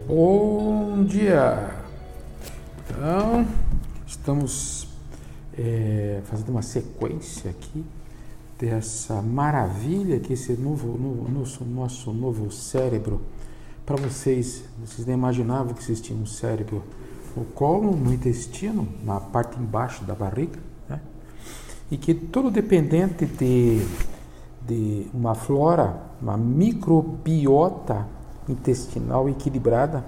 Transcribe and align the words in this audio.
Bom 0.00 1.04
dia! 1.04 1.70
Então, 2.84 3.46
estamos 4.04 4.88
é, 5.56 6.20
fazendo 6.24 6.48
uma 6.48 6.62
sequência 6.62 7.50
aqui 7.50 7.84
dessa 8.58 9.22
maravilha 9.22 10.18
que 10.18 10.32
esse 10.32 10.54
novo, 10.54 10.98
novo 10.98 11.30
nosso, 11.30 11.64
nosso 11.64 12.12
novo 12.12 12.50
cérebro. 12.50 13.20
Para 13.86 13.96
vocês, 13.96 14.64
vocês 14.84 15.06
nem 15.06 15.14
imaginavam 15.14 15.72
que 15.72 15.82
existia 15.82 16.16
um 16.16 16.26
cérebro 16.26 16.82
no 17.36 17.44
colo, 17.44 17.94
no 17.94 18.12
intestino, 18.12 18.88
na 19.04 19.20
parte 19.20 19.56
embaixo 19.60 20.04
da 20.04 20.16
barriga, 20.16 20.58
né? 20.88 21.00
e 21.92 21.96
que 21.96 22.12
todo 22.12 22.50
dependente 22.50 23.24
de, 23.24 23.86
de 24.66 25.06
uma 25.14 25.36
flora, 25.36 26.02
uma 26.20 26.36
microbiota 26.36 28.04
intestinal 28.48 29.28
equilibrada 29.28 30.04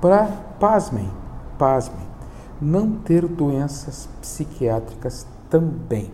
para, 0.00 0.26
pasmem, 0.60 1.08
pasmem, 1.58 2.06
não 2.60 2.92
ter 2.92 3.26
doenças 3.26 4.08
psiquiátricas 4.20 5.26
também. 5.50 6.10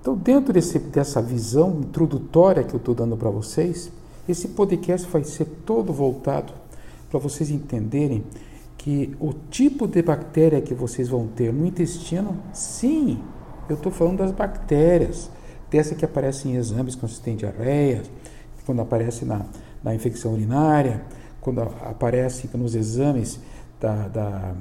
Então, 0.00 0.16
dentro 0.16 0.52
desse, 0.52 0.78
dessa 0.78 1.22
visão 1.22 1.78
introdutória 1.80 2.62
que 2.62 2.74
eu 2.74 2.78
estou 2.78 2.94
dando 2.94 3.16
para 3.16 3.30
vocês, 3.30 3.90
esse 4.28 4.48
podcast 4.48 5.08
vai 5.08 5.24
ser 5.24 5.46
todo 5.64 5.92
voltado 5.92 6.52
para 7.10 7.18
vocês 7.18 7.50
entenderem 7.50 8.24
que 8.76 9.16
o 9.18 9.32
tipo 9.32 9.86
de 9.86 10.02
bactéria 10.02 10.60
que 10.60 10.74
vocês 10.74 11.08
vão 11.08 11.26
ter 11.26 11.52
no 11.52 11.64
intestino, 11.64 12.36
sim, 12.52 13.18
eu 13.68 13.76
estou 13.76 13.90
falando 13.90 14.18
das 14.18 14.30
bactérias, 14.30 15.30
dessa 15.70 15.94
que 15.94 16.04
aparece 16.04 16.48
em 16.48 16.56
exames 16.56 16.94
quando 16.94 17.12
você 17.12 17.22
tem 17.22 17.34
diarreia, 17.34 18.02
quando 18.66 18.82
aparece 18.82 19.24
na, 19.24 19.46
na 19.84 19.94
infecção 19.94 20.32
urinária, 20.32 21.02
quando 21.40 21.60
aparece 21.60 22.48
nos 22.56 22.74
exames 22.74 23.38
da, 23.78 24.08
da, 24.08 24.54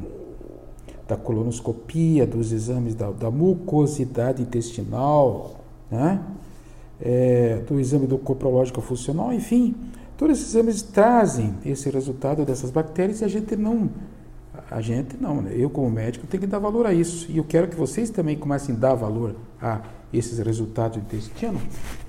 da 1.08 1.16
colonoscopia, 1.16 2.28
dos 2.28 2.52
exames 2.52 2.94
da, 2.94 3.10
da 3.10 3.32
mucosidade 3.32 4.42
intestinal, 4.42 5.62
né? 5.90 6.22
É, 7.02 7.62
do 7.68 7.80
exame 7.80 8.06
do 8.06 8.18
coprológico 8.18 8.80
funcional, 8.82 9.34
enfim, 9.34 9.76
todos 10.18 10.38
esses 10.38 10.54
exames 10.54 10.82
trazem 10.82 11.56
esse 11.66 11.90
resultado 11.90 12.46
dessas 12.46 12.70
bactérias 12.70 13.22
e 13.22 13.26
a 13.26 13.28
gente 13.28 13.56
não, 13.56 13.90
a 14.70 14.80
gente 14.80 15.18
não, 15.20 15.42
né? 15.42 15.54
eu 15.56 15.70
como 15.70 15.90
médico 15.90 16.28
tenho 16.28 16.42
que 16.42 16.48
dar 16.48 16.60
valor 16.60 16.86
a 16.86 16.94
isso 16.94 17.30
e 17.30 17.38
eu 17.38 17.44
quero 17.44 17.68
que 17.68 17.76
vocês 17.76 18.10
também 18.10 18.38
comecem 18.38 18.76
a 18.76 18.78
dar 18.78 18.94
valor 18.94 19.36
a 19.62 19.82
esses 20.14 20.38
resultados 20.40 20.98
do 20.98 21.04
intestino, 21.04 21.60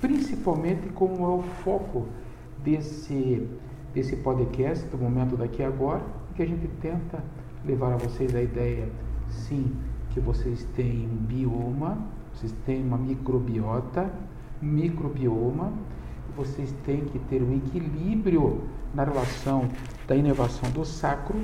principalmente 0.01 0.89
como 0.91 1.25
é 1.25 1.39
o 1.39 1.43
foco 1.65 2.07
desse, 2.65 3.47
desse 3.93 4.17
podcast, 4.17 4.87
do 4.87 4.99
momento 4.99 5.37
daqui 5.37 5.63
a 5.63 5.69
agora, 5.69 6.03
que 6.35 6.43
a 6.43 6.47
gente 6.47 6.67
tenta 6.81 7.23
levar 7.65 7.93
a 7.93 7.97
vocês 7.97 8.35
a 8.35 8.43
ideia, 8.43 8.89
sim, 9.29 9.77
que 10.11 10.21
vocês 10.21 10.65
têm 10.75 11.09
um 11.09 11.17
bioma, 11.17 11.99
vocês 12.33 12.53
têm 12.65 12.83
uma 12.83 12.99
microbiota, 12.99 14.11
microbioma, 14.61 15.73
vocês 16.37 16.75
têm 16.85 17.05
que 17.05 17.19
ter 17.19 17.43
um 17.43 17.55
equilíbrio 17.57 18.63
na 18.95 19.05
relação 19.05 19.69
da 20.07 20.17
inervação 20.17 20.71
do 20.71 20.85
sacro, 20.85 21.39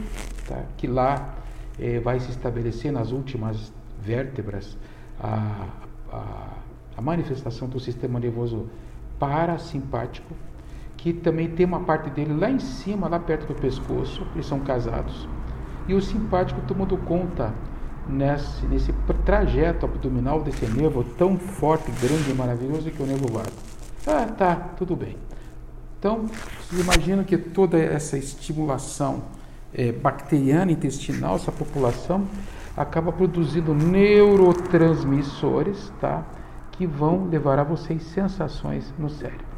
tá? 0.49 0.65
que 0.77 0.87
lá 0.87 1.35
eh, 1.79 2.01
vai 2.01 2.19
se 2.19 2.31
estabelecer 2.31 2.93
nas 2.93 3.13
últimas 3.13 3.73
vértebras 4.01 4.77
a, 5.21 5.69
a, 6.13 6.49
a 6.97 7.03
manifestação 7.03 7.69
do 7.69 7.79
sistema 7.79 8.19
nervoso 8.19 8.69
parasimpático, 9.19 10.35
que 11.03 11.13
também 11.15 11.49
tem 11.49 11.65
uma 11.65 11.81
parte 11.81 12.11
dele 12.11 12.35
lá 12.39 12.51
em 12.51 12.59
cima, 12.59 13.09
lá 13.09 13.19
perto 13.19 13.47
do 13.47 13.55
pescoço, 13.55 14.27
eles 14.35 14.45
são 14.45 14.61
casados. 14.61 15.27
E 15.89 15.95
o 15.95 16.03
simpático 16.03 16.61
tomando 16.69 16.95
conta 16.99 17.55
nesse, 18.07 18.67
nesse 18.67 18.93
trajeto 19.25 19.87
abdominal 19.87 20.43
desse 20.43 20.67
nervo 20.67 21.03
tão 21.03 21.39
forte, 21.39 21.91
grande 22.03 22.31
e 22.31 22.35
maravilhoso 22.35 22.91
que 22.91 23.01
é 23.01 23.05
o 23.05 23.09
nervo 23.09 23.29
vago. 23.29 23.49
Ah, 24.07 24.27
tá, 24.27 24.55
tudo 24.77 24.95
bem. 24.95 25.17
Então, 25.99 26.27
vocês 26.61 26.83
imaginam 26.83 27.25
que 27.25 27.39
toda 27.39 27.79
essa 27.79 28.19
estimulação 28.19 29.23
é, 29.73 29.93
bacteriana 29.93 30.71
intestinal, 30.71 31.37
essa 31.37 31.51
população, 31.51 32.27
acaba 32.77 33.11
produzindo 33.11 33.73
neurotransmissores, 33.75 35.91
tá? 35.99 36.27
Que 36.73 36.87
vão 36.87 37.25
levar 37.25 37.59
a 37.59 37.65
vocês 37.65 38.03
sensações 38.03 38.93
no 38.99 39.09
cérebro. 39.09 39.49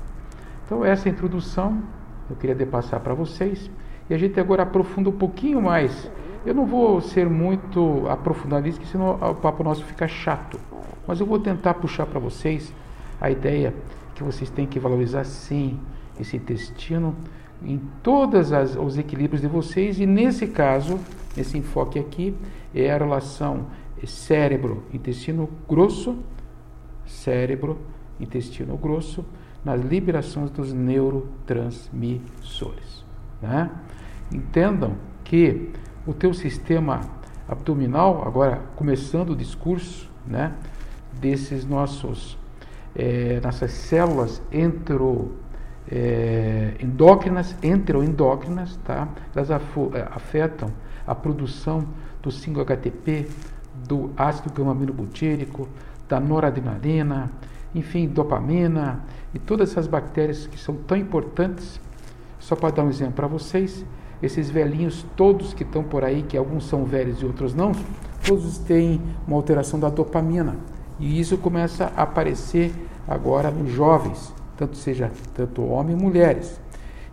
Então, 0.64 0.84
essa 0.84 1.08
introdução 1.08 1.82
eu 2.30 2.36
queria 2.36 2.54
depassar 2.54 3.00
para 3.00 3.14
vocês 3.14 3.70
e 4.08 4.14
a 4.14 4.18
gente 4.18 4.38
agora 4.38 4.62
aprofunda 4.62 5.10
um 5.10 5.16
pouquinho 5.16 5.60
mais. 5.60 6.10
Eu 6.44 6.54
não 6.54 6.66
vou 6.66 7.00
ser 7.00 7.28
muito 7.28 8.04
aprofundadista, 8.08 8.84
senão 8.86 9.14
o 9.14 9.34
papo 9.34 9.62
nosso 9.62 9.84
fica 9.84 10.08
chato. 10.08 10.58
Mas 11.06 11.20
eu 11.20 11.26
vou 11.26 11.38
tentar 11.38 11.74
puxar 11.74 12.06
para 12.06 12.18
vocês 12.18 12.74
a 13.20 13.30
ideia 13.30 13.74
que 14.14 14.22
vocês 14.22 14.50
têm 14.50 14.66
que 14.66 14.78
valorizar 14.78 15.24
sim 15.24 15.78
esse 16.18 16.36
intestino 16.36 17.14
em 17.64 17.80
todos 18.02 18.50
os 18.76 18.98
equilíbrios 18.98 19.40
de 19.40 19.46
vocês 19.46 20.00
e 20.00 20.06
nesse 20.06 20.48
caso, 20.48 20.98
esse 21.36 21.56
enfoque 21.56 21.98
aqui 21.98 22.34
é 22.74 22.90
a 22.92 22.98
relação 22.98 23.66
cérebro 24.04 24.82
intestino 24.92 25.48
grosso, 25.68 26.16
cérebro 27.06 27.78
intestino 28.18 28.76
grosso 28.76 29.24
nas 29.64 29.80
liberações 29.80 30.50
dos 30.50 30.72
neurotransmissores. 30.72 33.04
Né? 33.40 33.70
Entendam 34.32 34.96
que 35.24 35.70
o 36.06 36.12
teu 36.12 36.34
sistema 36.34 37.00
abdominal, 37.48 38.26
agora 38.26 38.60
começando 38.76 39.30
o 39.30 39.36
discurso 39.36 40.10
né, 40.26 40.52
desses 41.20 41.64
nossos, 41.64 42.36
é, 42.94 43.40
nossas 43.42 43.72
células 43.72 44.42
entro, 44.50 45.36
é, 45.90 46.74
endócrinas, 46.80 47.56
enteroendócrinas, 47.62 48.76
tá? 48.84 49.08
elas 49.34 49.50
é, 49.50 49.58
afetam 50.10 50.70
a 51.06 51.14
produção 51.14 51.86
do 52.20 52.30
5-HTP, 52.30 53.28
do 53.86 54.10
ácido 54.16 54.52
gama-aminobutírico, 54.52 55.68
da 56.08 56.20
noradrenalina, 56.20 57.30
enfim, 57.74 58.06
dopamina 58.06 59.04
e 59.34 59.38
todas 59.38 59.70
essas 59.70 59.86
bactérias 59.86 60.46
que 60.46 60.58
são 60.58 60.74
tão 60.74 60.96
importantes. 60.96 61.80
Só 62.38 62.56
para 62.56 62.70
dar 62.70 62.84
um 62.84 62.90
exemplo 62.90 63.14
para 63.14 63.26
vocês, 63.26 63.84
esses 64.22 64.50
velhinhos 64.50 65.04
todos 65.16 65.54
que 65.54 65.62
estão 65.62 65.82
por 65.82 66.04
aí, 66.04 66.22
que 66.22 66.36
alguns 66.36 66.66
são 66.66 66.84
velhos 66.84 67.22
e 67.22 67.26
outros 67.26 67.54
não, 67.54 67.72
todos 68.26 68.58
têm 68.58 69.00
uma 69.26 69.36
alteração 69.36 69.78
da 69.78 69.88
dopamina. 69.88 70.56
E 70.98 71.18
isso 71.20 71.38
começa 71.38 71.92
a 71.96 72.02
aparecer 72.02 72.72
agora 73.06 73.50
nos 73.50 73.70
jovens, 73.72 74.32
tanto 74.56 74.76
seja 74.76 75.10
tanto 75.34 75.64
homens 75.64 75.98
e 75.98 76.02
mulheres. 76.02 76.60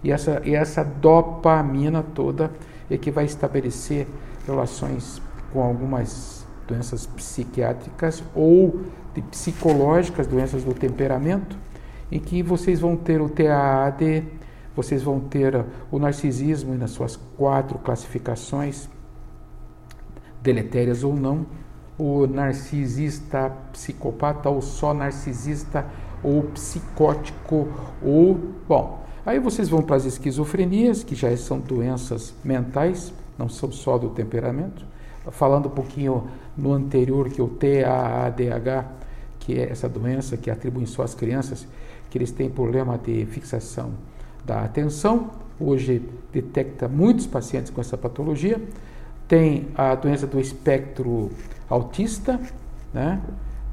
E 0.03 0.11
essa, 0.11 0.41
e 0.45 0.55
essa 0.55 0.83
dopamina 0.83 2.03
toda 2.03 2.51
é 2.89 2.97
que 2.97 3.11
vai 3.11 3.25
estabelecer 3.25 4.07
relações 4.45 5.21
com 5.51 5.61
algumas 5.61 6.45
doenças 6.67 7.05
psiquiátricas 7.07 8.23
ou 8.35 8.81
psicológicas, 9.29 10.27
doenças 10.27 10.63
do 10.63 10.73
temperamento, 10.73 11.57
em 12.11 12.19
que 12.19 12.41
vocês 12.41 12.79
vão 12.79 12.95
ter 12.95 13.21
o 13.21 13.29
TAAD, 13.29 14.23
vocês 14.75 15.03
vão 15.03 15.19
ter 15.19 15.65
o 15.91 15.99
narcisismo 15.99 16.73
nas 16.75 16.91
suas 16.91 17.15
quatro 17.37 17.77
classificações, 17.79 18.89
deletérias 20.41 21.03
ou 21.03 21.15
não, 21.15 21.45
o 21.97 22.25
narcisista 22.25 23.51
psicopata 23.73 24.49
ou 24.49 24.61
só 24.61 24.93
narcisista 24.93 25.85
ou 26.23 26.43
psicótico 26.43 27.67
ou 28.01 28.35
bom 28.67 29.03
aí 29.25 29.37
vocês 29.37 29.67
vão 29.67 29.81
para 29.81 29.97
as 29.97 30.05
esquizofrenias 30.05 31.03
que 31.03 31.13
já 31.13 31.35
são 31.35 31.59
doenças 31.59 32.33
mentais 32.41 33.13
não 33.39 33.47
são 33.47 33.71
só 33.71 33.97
do 33.97 34.09
temperamento. 34.09 34.85
Falando 35.31 35.67
um 35.67 35.71
pouquinho 35.71 36.27
no 36.57 36.73
anterior 36.73 37.29
que 37.29 37.41
o 37.41 37.47
TAADH 37.47 38.85
que 39.39 39.59
é 39.59 39.69
essa 39.69 39.87
doença 39.87 40.37
que 40.37 40.51
atribuem 40.51 40.85
só 40.85 41.03
às 41.03 41.15
crianças, 41.15 41.67
que 42.09 42.17
eles 42.17 42.31
têm 42.31 42.49
problema 42.49 42.97
de 42.97 43.25
fixação 43.25 43.91
da 44.45 44.61
atenção. 44.61 45.31
Hoje 45.59 46.01
detecta 46.31 46.87
muitos 46.87 47.27
pacientes 47.27 47.69
com 47.71 47.81
essa 47.81 47.97
patologia. 47.97 48.61
Tem 49.27 49.67
a 49.75 49.95
doença 49.95 50.25
do 50.25 50.39
espectro 50.39 51.29
autista, 51.69 52.39
né? 52.93 53.21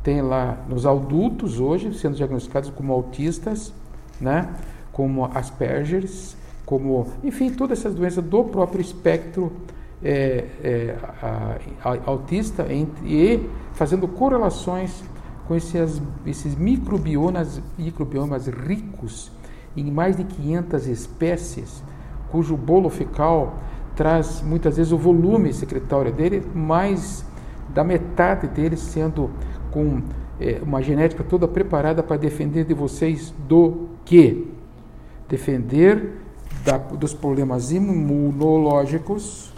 Tem 0.02 0.20
lá 0.20 0.64
nos 0.68 0.86
adultos 0.86 1.58
hoje 1.58 1.92
sendo 1.94 2.16
diagnosticados 2.16 2.70
como 2.70 2.92
autistas, 2.92 3.72
né? 4.20 4.48
Como 4.92 5.24
Asperger's, 5.24 6.36
como, 6.64 7.06
enfim, 7.22 7.50
todas 7.50 7.78
essas 7.78 7.94
doenças 7.94 8.24
do 8.24 8.44
próprio 8.44 8.80
espectro 8.80 9.52
é, 10.02 10.44
é, 10.62 10.96
a, 11.22 11.56
a, 11.82 11.98
autista 12.06 12.66
e 12.70 13.48
fazendo 13.72 14.06
correlações 14.06 15.02
com 15.46 15.54
esses, 15.54 16.02
esses 16.26 16.54
microbiomas, 16.54 17.60
microbiomas 17.78 18.46
ricos 18.46 19.30
em 19.76 19.90
mais 19.90 20.16
de 20.16 20.24
500 20.24 20.86
espécies, 20.86 21.82
cujo 22.30 22.56
bolo 22.56 22.88
fecal 22.88 23.58
traz 23.94 24.42
muitas 24.42 24.76
vezes 24.76 24.92
o 24.92 24.98
volume 24.98 25.52
secretório 25.52 26.12
dele, 26.12 26.42
mais 26.54 27.24
da 27.72 27.82
metade 27.82 28.46
dele 28.48 28.76
sendo 28.76 29.30
com 29.70 30.02
é, 30.40 30.60
uma 30.62 30.82
genética 30.82 31.24
toda 31.24 31.48
preparada 31.48 32.02
para 32.02 32.16
defender 32.16 32.64
de 32.64 32.74
vocês 32.74 33.32
do 33.48 33.88
que? 34.04 34.50
Defender 35.28 36.12
da, 36.64 36.76
dos 36.78 37.14
problemas 37.14 37.72
imunológicos 37.72 39.52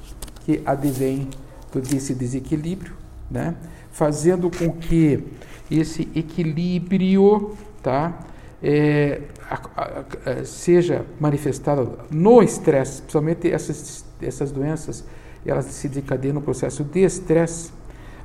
que 0.45 0.63
advêm 0.65 1.29
desse 1.75 2.15
desequilíbrio, 2.15 2.95
né? 3.31 3.55
fazendo 3.91 4.51
com 4.51 4.71
que 4.71 5.23
esse 5.71 6.09
equilíbrio 6.15 7.57
tá? 7.83 8.19
É, 8.63 9.23
a, 9.49 10.03
a, 10.31 10.45
seja 10.45 11.07
manifestado 11.21 11.99
no 12.11 12.43
estresse, 12.43 13.03
principalmente 13.03 13.51
essas, 13.51 14.05
essas 14.21 14.51
doenças, 14.51 15.05
elas 15.47 15.67
se 15.67 15.89
desencadeiam 15.89 16.35
no 16.35 16.43
processo 16.43 16.83
de 16.83 17.01
estresse, 17.01 17.73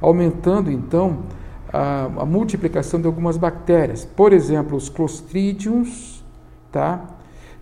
aumentando 0.01 0.71
então 0.71 1.23
a, 1.71 2.05
a, 2.05 2.25
multiplicação 2.25 2.99
de 2.99 3.05
algumas 3.07 3.37
bactérias. 3.37 4.03
Por 4.03 4.33
exemplo, 4.33 4.75
os 4.75 4.89
clostridiums, 4.89 6.23
tá? 6.71 7.07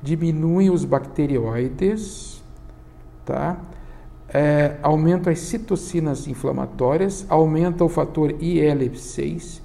Diminuem 0.01 0.69
os 0.69 0.85
bacterioides, 0.85 2.41
tá? 3.25 3.57
É, 4.33 4.77
aumenta 4.81 5.29
as 5.29 5.39
citocinas 5.39 6.25
inflamatórias, 6.25 7.25
aumenta 7.27 7.83
o 7.83 7.89
fator 7.89 8.31
IL-6, 8.41 9.61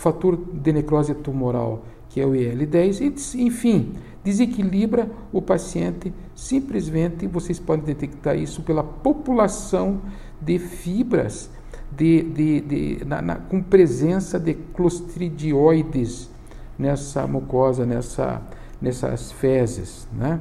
fator 0.00 0.36
de 0.36 0.72
necrose 0.72 1.14
tumoral 1.14 1.82
que 2.10 2.20
é 2.20 2.26
o 2.26 2.34
IL-10, 2.34 3.00
e, 3.34 3.42
enfim, 3.42 3.92
desequilibra 4.22 5.08
o 5.32 5.40
paciente. 5.40 6.12
Simplesmente 6.34 7.26
vocês 7.26 7.58
podem 7.58 7.84
detectar 7.84 8.36
isso 8.36 8.62
pela 8.62 8.82
população 8.82 10.00
de 10.40 10.58
fibras 10.58 11.48
de, 11.96 12.22
de, 12.22 12.60
de 12.60 13.04
na, 13.04 13.22
na, 13.22 13.36
com 13.36 13.62
presença 13.62 14.38
de 14.38 14.54
clostridioides 14.54 16.28
nessa 16.76 17.26
mucosa, 17.26 17.86
nessa, 17.86 18.42
nessas 18.82 19.30
fezes. 19.30 20.08
Né? 20.12 20.40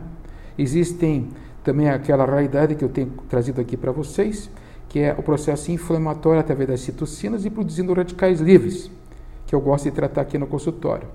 Existem 0.57 1.27
também 1.63 1.89
aquela 1.89 2.25
realidade 2.25 2.73
que 2.73 2.83
eu 2.83 2.89
tenho 2.89 3.11
trazido 3.29 3.61
aqui 3.61 3.77
para 3.77 3.91
vocês, 3.91 4.49
que 4.87 4.99
é 4.99 5.13
o 5.15 5.21
processo 5.21 5.71
inflamatório 5.71 6.39
através 6.39 6.67
das 6.67 6.79
citocinas 6.79 7.45
e 7.45 7.49
produzindo 7.51 7.93
radicais 7.93 8.39
livres, 8.39 8.89
que 9.49 9.55
eu 9.55 9.59
gosto 9.59 9.85
de 9.85 9.91
tratar 9.91 10.21
aqui 10.21 10.37
no 10.37 10.45
consultório. 10.45 11.07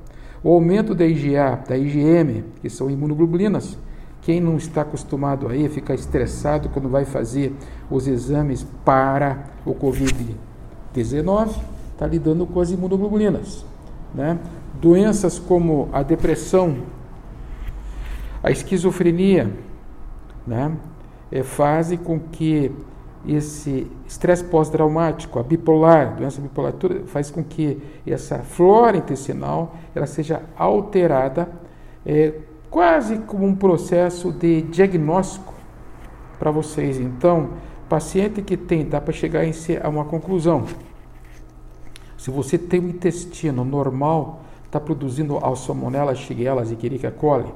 O 0.42 0.52
aumento 0.52 0.92
da 0.92 1.06
IgA, 1.06 1.62
da 1.68 1.78
IgM, 1.78 2.42
que 2.60 2.68
são 2.68 2.90
imunoglobulinas. 2.90 3.78
Quem 4.22 4.40
não 4.40 4.56
está 4.56 4.80
acostumado 4.80 5.46
aí, 5.46 5.68
ficar 5.68 5.94
estressado 5.94 6.68
quando 6.68 6.88
vai 6.88 7.04
fazer 7.04 7.54
os 7.88 8.08
exames 8.08 8.66
para 8.84 9.44
o 9.64 9.72
Covid-19, 9.72 11.60
está 11.92 12.08
lidando 12.08 12.44
com 12.44 12.58
as 12.58 12.72
imunoglobulinas. 12.72 13.64
Né? 14.12 14.36
Doenças 14.80 15.38
como 15.38 15.88
a 15.92 16.02
depressão, 16.02 16.78
a 18.42 18.50
esquizofrenia, 18.50 19.48
né? 20.44 20.76
é, 21.30 21.44
fazem 21.44 21.98
com 21.98 22.18
que 22.18 22.72
esse 23.26 23.86
estresse 24.06 24.44
pós-traumático, 24.44 25.38
a 25.38 25.42
bipolar, 25.42 26.16
doença 26.16 26.40
bipolar, 26.40 26.74
faz 27.06 27.30
com 27.30 27.42
que 27.42 27.80
essa 28.06 28.38
flora 28.38 28.96
intestinal 28.96 29.74
ela 29.94 30.06
seja 30.06 30.42
alterada, 30.56 31.48
é, 32.04 32.34
quase 32.70 33.18
como 33.18 33.46
um 33.46 33.54
processo 33.54 34.32
de 34.32 34.62
diagnóstico 34.62 35.54
para 36.38 36.50
vocês. 36.50 36.98
Então, 36.98 37.50
paciente 37.88 38.42
que 38.42 38.56
tem, 38.56 38.84
dá 38.84 39.00
para 39.00 39.12
chegar 39.12 39.42
a 39.82 39.88
uma 39.88 40.04
conclusão. 40.04 40.64
Se 42.18 42.30
você 42.30 42.58
tem 42.58 42.80
um 42.80 42.88
intestino 42.88 43.64
normal, 43.64 44.42
está 44.64 44.80
produzindo 44.80 45.38
Salmonella, 45.56 46.14
Shigella, 46.14 46.62
Escherichia 46.62 47.10
coli, 47.10 47.52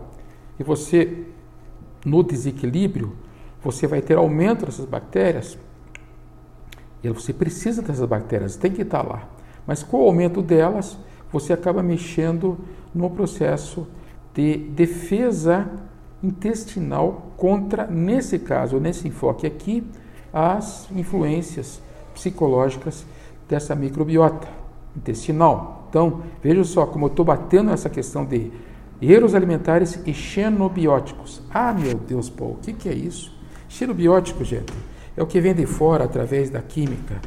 e 0.59 0.63
você, 0.63 1.25
no 2.05 2.23
desequilíbrio, 2.23 3.13
você 3.63 3.87
vai 3.87 4.01
ter 4.01 4.17
aumento 4.17 4.67
dessas 4.67 4.85
bactérias. 4.85 5.59
E 7.03 7.09
você 7.09 7.33
precisa 7.33 7.83
dessas 7.83 8.09
bactérias, 8.09 8.57
tem 8.57 8.73
que 8.73 8.83
estar 8.83 9.03
lá. 9.03 9.29
Mas 9.67 9.83
com 9.83 9.99
o 9.99 10.07
aumento 10.07 10.43
delas, 10.43 10.99
você 11.31 11.53
acaba 11.53 11.83
mexendo 11.83 12.59
no 12.95 13.11
processo 13.11 13.87
de 14.35 14.57
defesa 14.57 15.69
intestinal 16.23 17.33
contra, 17.37 17.87
nesse 17.87 18.39
caso, 18.39 18.81
nesse 18.81 19.07
enfoque 19.07 19.47
aqui, 19.47 19.85
as 20.33 20.89
influências 20.91 21.81
psicológicas 22.15 23.07
dessa 23.49 23.75
microbiota 23.75 24.49
intestinal. 24.97 25.87
Então, 25.89 26.23
veja 26.43 26.65
só 26.65 26.87
como 26.87 27.07
eu 27.07 27.11
estou 27.11 27.25
batendo 27.25 27.71
nessa 27.71 27.89
questão 27.89 28.25
de 28.25 28.51
erros 29.01 29.35
alimentares 29.35 30.01
e 30.05 30.13
xenobióticos. 30.13 31.43
Ah, 31.51 31.73
meu 31.73 31.95
Deus, 31.95 32.29
Paulo, 32.29 32.55
o 32.55 32.59
que, 32.59 32.73
que 32.73 32.89
é 32.89 32.95
isso? 32.95 33.38
Cheiro 33.69 33.93
biótico, 33.93 34.43
gente, 34.45 34.73
é 35.17 35.23
o 35.23 35.27
que 35.27 35.41
vem 35.41 35.55
de 35.55 35.67
fora 35.67 36.05
através 36.05 36.49
da 36.49 36.63
química, 36.63 37.21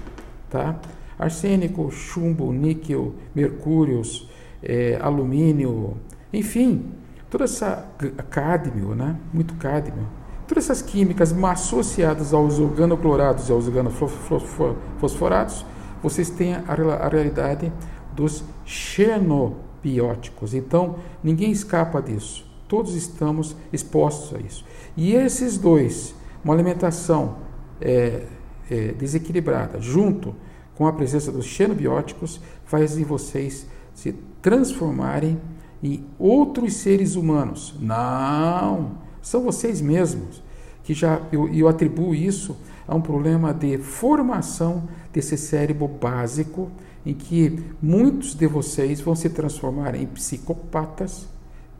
tá? 0.49 0.79
Arsênico, 1.19 1.91
chumbo, 1.91 2.51
níquel, 2.51 3.13
mercúrios, 3.35 4.27
é, 4.63 4.97
alumínio, 5.01 5.97
enfim, 6.33 6.91
toda 7.29 7.43
essa 7.43 7.87
cádmio, 8.29 8.95
né? 8.95 9.17
Muito 9.31 9.53
cádmio. 9.55 10.07
Todas 10.47 10.65
essas 10.65 10.81
químicas 10.81 11.31
associadas 11.31 12.33
aos 12.33 12.59
organoclorados 12.59 13.47
e 13.47 13.51
aos 13.51 13.67
organofosforados, 13.67 15.65
vocês 16.01 16.29
têm 16.29 16.55
a, 16.55 16.63
a 16.67 17.07
realidade 17.07 17.71
dos 18.13 18.43
xenobióticos. 18.65 20.53
Então, 20.53 20.95
ninguém 21.23 21.51
escapa 21.51 22.01
disso. 22.01 22.45
Todos 22.67 22.95
estamos 22.95 23.55
expostos 23.71 24.33
a 24.35 24.39
isso. 24.39 24.65
E 24.97 25.13
esses 25.13 25.57
dois, 25.57 26.15
uma 26.43 26.53
alimentação 26.53 27.37
é, 27.79 28.23
é, 28.69 28.87
desequilibrada, 28.93 29.79
junto 29.79 30.35
com 30.75 30.87
a 30.87 30.93
presença 30.93 31.31
dos 31.31 31.45
xenobióticos, 31.45 32.41
fazem 32.65 33.03
vocês 33.03 33.67
se 33.93 34.13
transformarem 34.41 35.39
em 35.83 36.05
outros 36.17 36.75
seres 36.75 37.15
humanos. 37.15 37.75
Não, 37.79 38.97
são 39.21 39.43
vocês 39.43 39.81
mesmos 39.81 40.41
que 40.83 40.93
já 40.93 41.21
eu, 41.31 41.47
eu 41.53 41.67
atribuo 41.67 42.15
isso 42.15 42.57
a 42.87 42.95
um 42.95 43.01
problema 43.01 43.53
de 43.53 43.77
formação 43.77 44.87
desse 45.13 45.37
cérebro 45.37 45.87
básico 45.87 46.71
em 47.05 47.13
que 47.13 47.63
muitos 47.81 48.35
de 48.35 48.47
vocês 48.47 49.01
vão 49.01 49.15
se 49.15 49.29
transformar 49.29 49.95
em 49.95 50.05
psicopatas. 50.05 51.27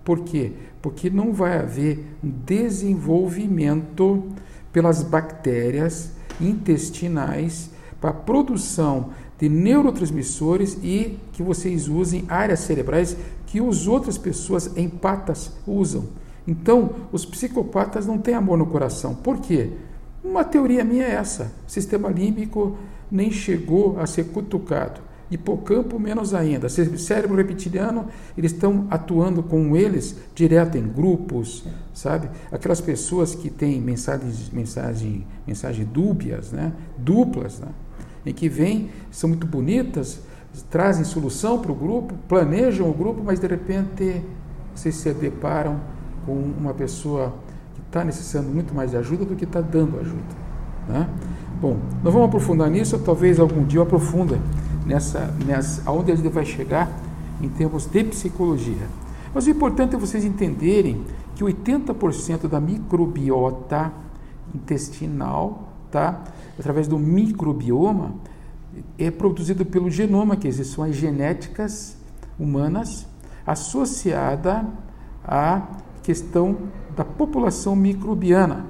Por 0.04 0.22
quê? 0.22 0.54
Porque 0.82 1.10
não 1.10 1.32
vai 1.32 1.58
haver 1.58 2.04
desenvolvimento 2.24 4.24
pelas 4.72 5.04
bactérias 5.04 6.12
intestinais 6.40 7.70
para 8.00 8.10
a 8.10 8.14
produção 8.14 9.12
de 9.38 9.50
neurotransmissores 9.50 10.78
e 10.84 11.20
que 11.34 11.44
vocês 11.44 11.88
usem 11.88 12.26
áreas 12.28 12.60
cerebrais 12.62 13.16
que 13.48 13.60
as 13.60 13.88
outras 13.88 14.18
pessoas 14.18 14.76
empatas 14.78 15.52
usam. 15.68 16.06
Então, 16.48 16.92
os 17.12 17.26
psicopatas 17.26 18.06
não 18.06 18.18
têm 18.18 18.34
amor 18.34 18.58
no 18.58 18.66
coração. 18.66 19.14
Por 19.14 19.40
quê? 19.40 19.72
Uma 20.24 20.44
teoria 20.44 20.84
minha 20.84 21.06
é 21.06 21.12
essa: 21.12 21.52
o 21.68 21.72
sistema 21.72 22.10
límbico 22.10 22.78
nem 23.12 23.32
chegou 23.32 24.00
a 24.00 24.06
ser 24.06 24.26
cutucado 24.26 25.11
hipocampo 25.32 25.98
menos 25.98 26.34
ainda. 26.34 26.68
Cérebro 26.70 27.38
reptiliano, 27.38 28.08
eles 28.38 28.52
estão 28.52 28.86
atuando 28.90 29.42
com 29.42 29.76
eles 29.76 30.18
direto 30.36 30.78
em 30.78 30.86
grupos, 30.86 31.66
sabe? 31.94 32.30
Aquelas 32.52 32.82
pessoas 32.82 33.34
que 33.34 33.50
têm 33.50 33.80
mensagens, 33.80 34.50
mensagem, 34.50 35.26
mensagem 35.48 35.86
dúbias, 35.86 36.52
né? 36.52 36.74
duplas, 36.98 37.60
né? 37.60 37.70
em 38.26 38.34
que 38.34 38.50
vêm, 38.50 38.90
são 39.10 39.30
muito 39.30 39.48
bonitas, 39.48 40.20
trazem 40.70 41.06
solução 41.06 41.60
para 41.60 41.72
o 41.72 41.76
grupo, 41.76 42.14
planejam 42.28 42.90
o 42.90 42.94
grupo, 42.94 43.24
mas 43.24 43.40
de 43.40 43.48
repente 43.48 44.22
vocês 44.76 44.96
se 44.96 45.14
deparam 45.14 45.80
com 46.26 46.34
uma 46.34 46.74
pessoa 46.74 47.34
que 47.74 47.82
está 47.82 48.04
necessitando 48.04 48.50
muito 48.50 48.76
mais 48.76 48.92
de 48.92 48.98
ajuda 48.98 49.26
do 49.26 49.36
que 49.36 49.46
está 49.46 49.62
dando 49.62 49.98
ajuda. 50.00 50.42
Né? 50.88 51.10
Bom, 51.60 51.78
nós 52.04 52.14
vamos 52.14 52.28
aprofundar 52.28 52.70
nisso, 52.70 53.00
talvez 53.00 53.40
algum 53.40 53.64
dia 53.64 53.80
eu 53.80 53.84
aprofunda 53.84 54.38
nessa, 54.86 55.34
nessa 55.46 55.82
aonde 55.86 56.12
ele 56.12 56.30
vai 56.30 56.46
chegar 56.46 56.92
em 57.42 57.50
termos 57.50 57.86
de 57.86 58.04
psicologia. 58.04 58.88
Mas 59.34 59.48
o 59.48 59.50
importante 59.50 59.96
é 59.96 59.98
vocês 59.98 60.24
entenderem 60.24 61.04
que 61.36 61.44
80% 61.44 62.48
da 62.48 62.60
microbiota 62.60 63.92
intestinal, 64.54 65.70
tá, 65.90 66.24
através 66.60 66.88
do 66.88 67.00
microbioma, 67.00 68.16
é 68.98 69.10
produzido 69.10 69.66
pelo 69.66 69.90
genoma, 69.90 70.36
que 70.36 70.52
são 70.52 70.84
as 70.84 70.96
genéticas 70.96 71.98
humanas 72.40 73.08
associada 73.46 74.66
à 75.24 75.68
questão 76.04 76.58
da 76.96 77.04
população 77.04 77.76
microbiana. 77.76 78.66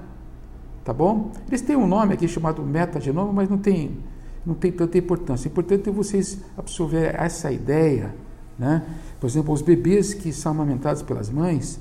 Tá 0.83 0.93
bom? 0.93 1.31
Eles 1.47 1.61
têm 1.61 1.75
um 1.75 1.87
nome 1.87 2.13
aqui 2.13 2.27
chamado 2.27 2.63
metagenoma, 2.63 3.31
mas 3.31 3.49
não 3.49 3.57
tem, 3.57 3.99
não 4.45 4.55
tem 4.55 4.71
tanta 4.71 4.98
importância. 4.98 5.48
Importante 5.48 5.89
é 5.89 5.91
vocês 5.91 6.39
absorver 6.57 7.15
essa 7.15 7.51
ideia. 7.51 8.13
Né? 8.57 8.83
Por 9.19 9.27
exemplo, 9.27 9.53
os 9.53 9.62
bebês 9.62 10.13
que 10.13 10.33
são 10.33 10.51
amamentados 10.51 11.01
pelas 11.01 11.29
mães, 11.29 11.79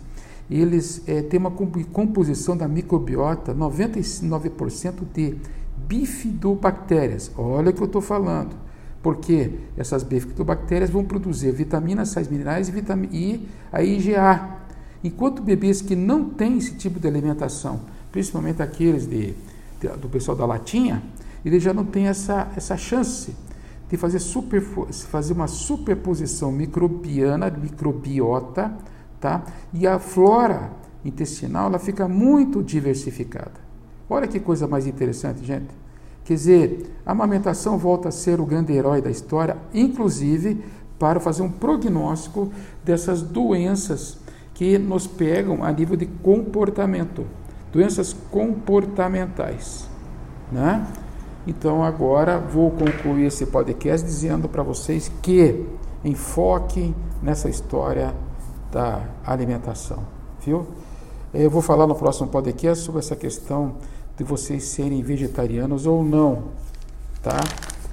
eles 0.51 1.03
é, 1.07 1.23
têm 1.23 1.39
uma 1.39 1.51
composição 1.51 2.57
da 2.57 2.67
microbiota 2.67 3.55
99% 3.55 4.95
de 5.15 5.37
bifidobactérias. 5.87 7.31
Olha 7.37 7.71
o 7.71 7.73
que 7.73 7.81
eu 7.81 7.87
estou 7.87 8.03
falando. 8.03 8.55
Porque 9.03 9.51
essas 9.77 10.03
bifidobactérias 10.03 10.91
vão 10.91 11.05
produzir 11.05 11.53
vitaminas, 11.53 12.11
sais 12.11 12.29
minerais 12.29 12.69
e, 12.69 12.73
e 13.13 13.49
a 13.73 13.83
IgA. 13.83 14.59
Enquanto 15.03 15.43
bebês 15.43 15.81
que 15.81 15.97
não 15.97 16.29
têm 16.29 16.59
esse 16.59 16.75
tipo 16.75 17.01
de 17.01 17.09
alimentação, 17.09 17.81
principalmente 18.13 18.61
aqueles 18.61 19.07
de, 19.07 19.35
de, 19.81 19.89
do 19.99 20.09
pessoal 20.09 20.37
da 20.37 20.45
latinha, 20.45 21.03
eles 21.45 21.63
já 21.63 21.73
não 21.73 21.85
têm 21.85 22.07
essa, 22.07 22.49
essa 22.57 22.77
chance 22.77 23.35
de 23.89 23.97
fazer, 23.97 24.21
super, 24.21 24.63
fazer 24.63 25.33
uma 25.33 25.49
superposição 25.49 26.53
microbiana, 26.53 27.51
microbiota, 27.51 28.73
tá? 29.21 29.43
e 29.73 29.87
a 29.87 29.99
flora 29.99 30.71
intestinal 31.05 31.67
ela 31.67 31.79
fica 31.79 32.07
muito 32.07 32.63
diversificada. 32.63 33.71
Olha 34.09 34.29
que 34.29 34.39
coisa 34.39 34.67
mais 34.67 34.87
interessante, 34.87 35.45
gente. 35.45 35.69
Quer 36.25 36.35
dizer, 36.35 37.01
a 37.05 37.13
amamentação 37.13 37.77
volta 37.79 38.09
a 38.09 38.13
ser 38.13 38.41
o 38.41 38.47
grande 38.47 38.73
herói 38.73 39.03
da 39.03 39.11
história, 39.11 39.57
inclusive 39.75 40.63
para 40.99 41.19
fazer 41.19 41.43
um 41.43 41.51
prognóstico 41.51 42.53
dessas 42.85 43.23
doenças 43.23 44.19
que 44.55 44.79
nos 44.79 45.07
pegam 45.07 45.65
a 45.65 45.73
nível 45.73 45.97
de 45.97 46.07
comportamento, 46.07 47.25
doenças 47.73 48.13
comportamentais, 48.31 49.89
né? 50.53 50.87
Então 51.51 51.83
agora 51.83 52.39
vou 52.39 52.71
concluir 52.71 53.27
esse 53.27 53.45
podcast 53.45 54.07
dizendo 54.07 54.49
para 54.49 54.63
vocês 54.63 55.11
que 55.21 55.67
enfoquem 56.05 56.95
nessa 57.21 57.49
história 57.49 58.15
da 58.71 59.03
alimentação, 59.27 59.99
viu? 60.41 60.65
Eu 61.35 61.51
vou 61.51 61.61
falar 61.61 61.89
no 61.89 61.95
próximo 61.97 62.29
podcast 62.29 62.85
sobre 62.85 63.01
essa 63.01 63.17
questão 63.17 63.75
de 64.17 64.23
vocês 64.23 64.63
serem 64.63 65.03
vegetarianos 65.03 65.87
ou 65.87 66.05
não, 66.05 66.45
tá? 67.21 67.41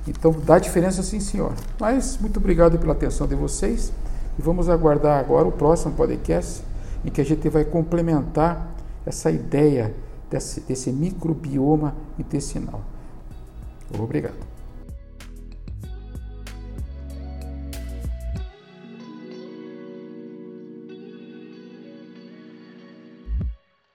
Então 0.08 0.36
dá 0.46 0.60
diferença 0.60 1.02
sim, 1.02 1.20
senhor. 1.20 1.54
Mas 1.80 2.16
muito 2.22 2.38
obrigado 2.38 2.78
pela 2.78 2.94
atenção 2.94 3.26
de 3.26 3.34
vocês 3.34 3.92
e 4.38 4.42
vamos 4.42 4.70
aguardar 4.70 5.20
agora 5.20 5.48
o 5.48 5.52
próximo 5.52 5.96
podcast 5.96 6.62
em 7.04 7.10
que 7.10 7.22
a 7.22 7.26
gente 7.26 7.50
vai 7.50 7.66
complementar 7.66 8.72
essa 9.04 9.32
ideia 9.32 9.96
desse, 10.30 10.62
desse 10.62 10.92
microbioma 10.92 11.96
intestinal. 12.20 12.84
Obrigado. 13.90 14.57